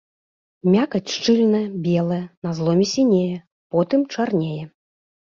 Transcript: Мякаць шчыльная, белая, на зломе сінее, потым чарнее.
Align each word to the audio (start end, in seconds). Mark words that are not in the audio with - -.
Мякаць 0.75 1.11
шчыльная, 1.15 1.59
белая, 1.87 2.17
на 2.47 2.53
зломе 2.59 2.87
сінее, 2.93 3.35
потым 3.77 4.01
чарнее. 4.15 4.63